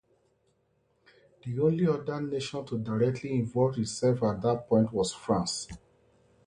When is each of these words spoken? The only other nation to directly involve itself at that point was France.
The 1.45 1.59
only 1.59 1.85
other 1.87 2.19
nation 2.21 2.65
to 2.65 2.79
directly 2.79 3.33
involve 3.35 3.77
itself 3.77 4.23
at 4.23 4.41
that 4.41 4.67
point 4.67 4.91
was 4.91 5.13
France. 5.13 5.67